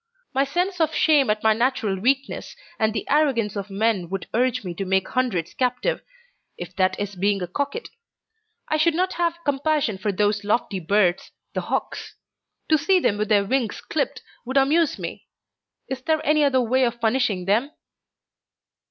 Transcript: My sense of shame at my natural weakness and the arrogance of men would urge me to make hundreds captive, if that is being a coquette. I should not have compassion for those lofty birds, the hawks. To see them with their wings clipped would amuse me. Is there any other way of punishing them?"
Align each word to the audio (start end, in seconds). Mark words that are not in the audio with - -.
My 0.33 0.45
sense 0.45 0.81
of 0.81 0.95
shame 0.95 1.29
at 1.29 1.43
my 1.43 1.53
natural 1.53 1.99
weakness 1.99 2.55
and 2.79 2.91
the 2.91 3.07
arrogance 3.07 3.55
of 3.55 3.69
men 3.69 4.09
would 4.09 4.25
urge 4.33 4.63
me 4.63 4.73
to 4.73 4.83
make 4.83 5.09
hundreds 5.09 5.53
captive, 5.53 6.01
if 6.57 6.75
that 6.77 6.99
is 6.99 7.13
being 7.15 7.39
a 7.43 7.47
coquette. 7.47 7.87
I 8.67 8.77
should 8.77 8.95
not 8.95 9.13
have 9.13 9.37
compassion 9.45 9.99
for 9.99 10.11
those 10.11 10.43
lofty 10.43 10.79
birds, 10.79 11.29
the 11.53 11.61
hawks. 11.61 12.15
To 12.69 12.79
see 12.79 12.99
them 12.99 13.19
with 13.19 13.29
their 13.29 13.45
wings 13.45 13.79
clipped 13.79 14.23
would 14.43 14.57
amuse 14.57 14.97
me. 14.97 15.27
Is 15.87 16.01
there 16.01 16.25
any 16.25 16.43
other 16.43 16.61
way 16.63 16.83
of 16.85 16.99
punishing 16.99 17.45
them?" 17.45 17.69